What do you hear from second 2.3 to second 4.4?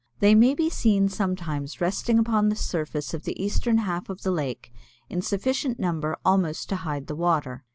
the surface of the eastern half of the